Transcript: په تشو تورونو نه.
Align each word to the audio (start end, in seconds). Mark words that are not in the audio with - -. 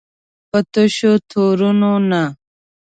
په 0.49 0.59
تشو 0.73 1.13
تورونو 1.29 1.91
نه. 2.09 2.21